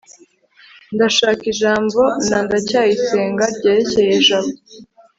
ndashaka 0.95 1.43
ijambo 1.53 2.01
na 2.29 2.37
ndacyayisenga 2.45 3.43
ryerekeye 3.55 4.15
jabo 4.25 4.51